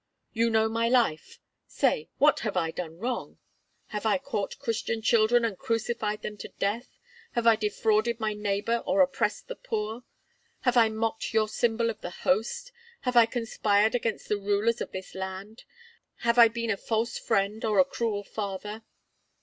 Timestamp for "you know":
0.33-0.67